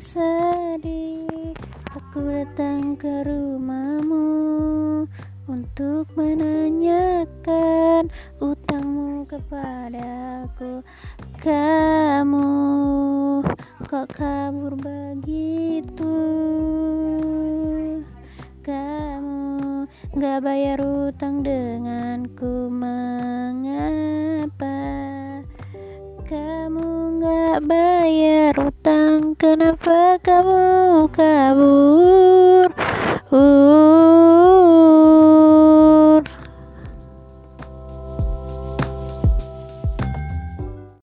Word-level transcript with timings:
sedih. 0.00 1.52
Aku 1.92 2.24
datang 2.24 2.96
ke 2.96 3.20
rumahmu 3.28 4.24
Untuk 5.44 6.08
menanyakan 6.16 8.08
utangmu 8.40 9.28
kepadaku. 9.28 10.80
Kamu 11.36 12.48
kok 13.84 14.08
kabur 14.16 14.72
begitu? 14.80 16.16
Kamu 18.64 19.84
gak 20.16 20.40
bayar 20.40 20.80
utang 20.80 21.44
denganku 21.44 22.72
Mengapa? 22.72 24.80
Kamu 26.24 27.20
gak 27.20 27.60
bayar 27.66 28.54
utang 28.54 28.99
Kenapa 29.38 30.18
kamu 30.26 30.99